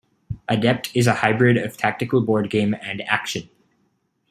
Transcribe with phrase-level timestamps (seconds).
[0.49, 3.47] "Adept" is a hybrid of a tactical board game and action.